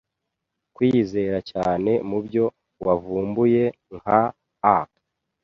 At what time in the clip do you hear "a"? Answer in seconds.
4.75-4.75